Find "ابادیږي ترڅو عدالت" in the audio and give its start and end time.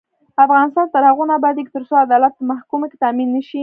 1.39-2.33